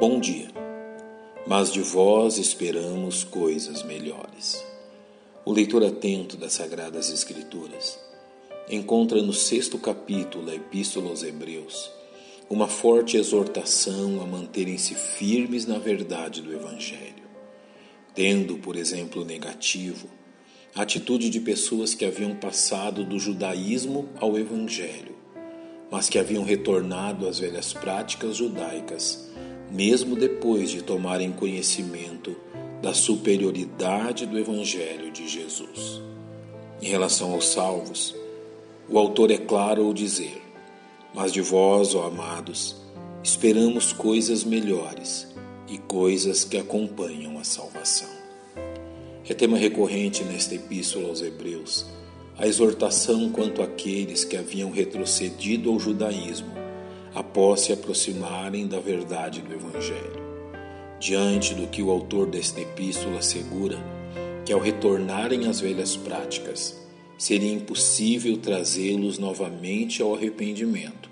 [0.00, 0.48] Bom dia,
[1.46, 4.66] mas de vós esperamos coisas melhores.
[5.44, 7.96] O leitor atento das Sagradas Escrituras
[8.68, 11.92] encontra no sexto capítulo da Epístola aos Hebreus
[12.50, 17.24] uma forte exortação a manterem-se firmes na verdade do Evangelho,
[18.16, 20.08] tendo, por exemplo, negativo
[20.74, 25.14] a atitude de pessoas que haviam passado do judaísmo ao Evangelho,
[25.88, 29.32] mas que haviam retornado às velhas práticas judaicas
[29.74, 32.36] mesmo depois de tomarem conhecimento
[32.80, 36.00] da superioridade do Evangelho de Jesus.
[36.80, 38.14] Em relação aos salvos,
[38.88, 40.40] o autor é claro ao dizer:
[41.12, 42.76] Mas de vós, ó amados,
[43.20, 45.26] esperamos coisas melhores
[45.66, 48.10] e coisas que acompanham a salvação.
[49.28, 51.84] É tema recorrente nesta epístola aos Hebreus
[52.38, 56.63] a exortação quanto àqueles que haviam retrocedido ao judaísmo
[57.14, 60.24] após se aproximarem da verdade do Evangelho.
[60.98, 63.78] Diante do que o autor desta epístola assegura,
[64.44, 66.76] que ao retornarem às velhas práticas,
[67.16, 71.08] seria impossível trazê-los novamente ao arrependimento,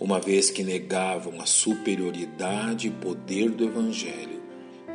[0.00, 4.42] uma vez que negavam a superioridade e poder do Evangelho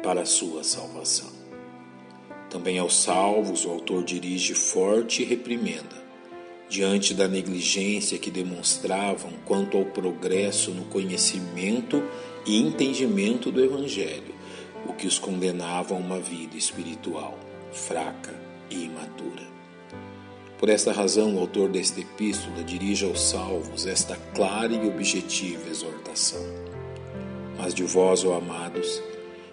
[0.04, 1.30] para a sua salvação.
[2.50, 6.11] Também aos salvos, o autor dirige forte reprimenda
[6.72, 12.02] diante da negligência que demonstravam quanto ao progresso no conhecimento
[12.46, 14.34] e entendimento do Evangelho,
[14.88, 17.38] o que os condenava a uma vida espiritual
[17.74, 18.34] fraca
[18.70, 19.52] e imatura.
[20.58, 26.46] Por esta razão, o autor desta epístola dirige aos salvos esta clara e objetiva exortação.
[27.58, 29.04] Mas de vós, ó amados,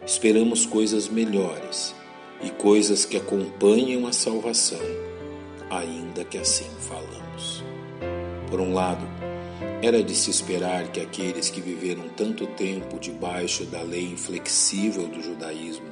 [0.07, 1.97] esperamos coisas melhores
[2.45, 5.08] e coisas que acompanham a salvação
[5.71, 7.65] ainda que assim falamos.
[8.51, 9.07] Por um lado,
[9.83, 15.23] era de se esperar que aqueles que viveram tanto tempo debaixo da lei inflexível do
[15.23, 15.89] judaísmo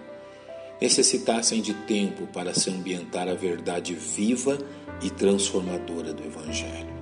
[0.81, 4.59] necessitassem de tempo para se ambientar à verdade viva
[5.03, 6.97] e transformadora do Evangelho.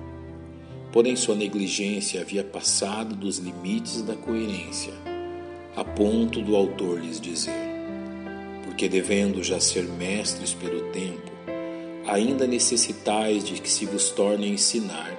[0.91, 4.93] Porém, sua negligência havia passado dos limites da coerência,
[5.75, 7.51] a ponto do autor lhes dizer:
[8.63, 11.34] porque devendo já ser mestres pelo tempo,
[12.07, 15.17] ainda necessitais de que se vos torne a ensinar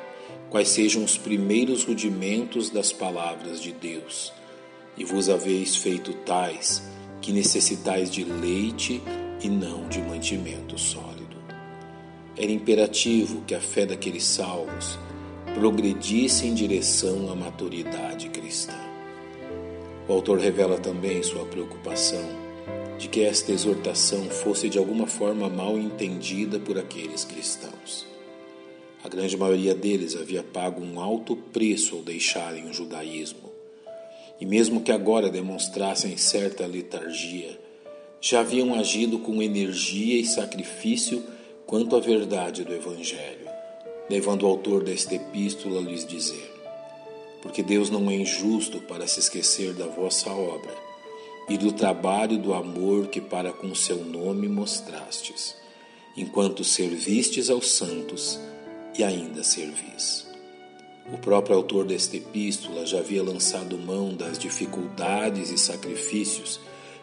[0.51, 4.33] quais sejam os primeiros rudimentos das palavras de Deus,
[4.97, 6.83] e vos haveis feito tais
[7.21, 9.03] que necessitais de leite
[9.43, 11.37] e não de mantimento sólido.
[12.37, 14.99] Era imperativo que a fé daqueles salvos
[15.55, 18.79] progredisse em direção à maturidade cristã.
[20.09, 22.46] O autor revela também sua preocupação
[22.99, 28.07] de que esta exortação fosse de alguma forma mal entendida por aqueles cristãos.
[29.05, 33.53] A grande maioria deles havia pago um alto preço ao deixarem o judaísmo,
[34.41, 37.59] e mesmo que agora demonstrassem certa letargia,
[38.21, 41.23] já haviam agido com energia e sacrifício
[41.67, 43.47] quanto à verdade do Evangelho,
[44.09, 46.51] levando o autor desta epístola a lhes dizer:
[47.43, 50.96] Porque Deus não é injusto para se esquecer da vossa obra
[51.49, 55.57] e do trabalho do amor que para com seu nome mostrastes,
[56.17, 58.39] enquanto servistes aos santos
[58.99, 60.27] e ainda servis.
[61.13, 66.59] O próprio autor desta epístola já havia lançado mão das dificuldades e sacrifícios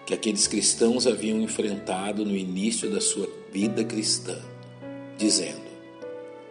[0.06, 4.38] que aqueles cristãos haviam enfrentado no início da sua vida cristã,
[5.18, 5.64] dizendo: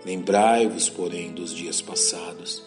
[0.05, 2.63] Lembrai-vos, porém, dos dias passados,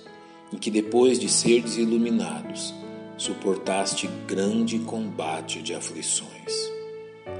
[0.54, 2.72] em que depois de serdes iluminados,
[3.18, 6.72] suportaste grande combate de aflições.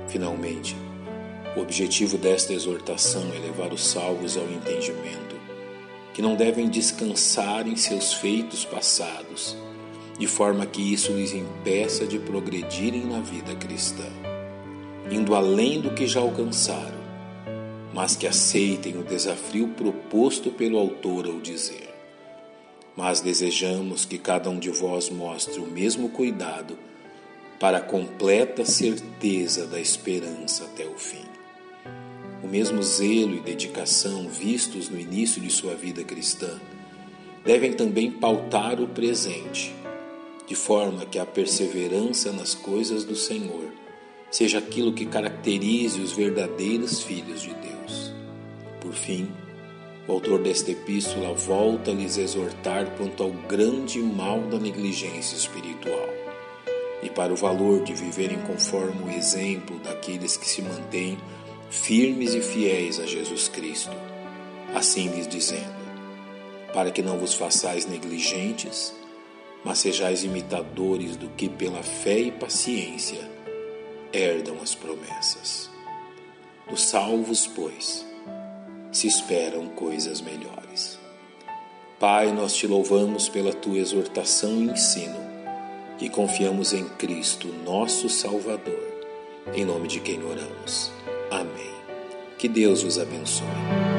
[0.08, 0.76] Finalmente,
[1.56, 5.36] o objetivo desta exortação é levar os salvos ao entendimento
[6.14, 9.58] que não devem descansar em seus feitos passados,
[10.18, 14.08] de forma que isso lhes impeça de progredirem na vida cristã,
[15.12, 17.04] indo além do que já alcançaram,
[17.94, 21.95] mas que aceitem o desafio proposto pelo autor ao dizer:
[22.96, 26.78] mas desejamos que cada um de vós mostre o mesmo cuidado
[27.60, 31.26] para a completa certeza da esperança até o fim.
[32.44, 36.60] O mesmo zelo e dedicação vistos no início de sua vida cristã
[37.44, 39.74] devem também pautar o presente,
[40.48, 43.72] de forma que a perseverança nas coisas do Senhor
[44.30, 48.14] seja aquilo que caracterize os verdadeiros filhos de Deus.
[48.82, 49.32] Por fim,
[50.08, 56.10] o autor desta epístola volta a lhes exortar quanto ao grande mal da negligência espiritual
[57.02, 61.18] e para o valor de viverem conforme o exemplo daqueles que se mantêm
[61.70, 63.96] firmes e fiéis a Jesus Cristo.
[64.74, 65.76] Assim lhes dizendo:
[66.74, 68.94] para que não vos façais negligentes,
[69.64, 73.30] mas sejais imitadores do que pela fé e paciência
[74.14, 75.70] herdam as promessas.
[76.70, 78.06] Dos salvos, pois,
[78.96, 80.98] se esperam coisas melhores.
[82.00, 85.20] Pai, nós te louvamos pela tua exortação e ensino
[86.00, 89.04] e confiamos em Cristo, nosso Salvador,
[89.54, 90.94] em nome de quem oramos.
[91.30, 91.76] Amém.
[92.38, 93.95] Que Deus os abençoe.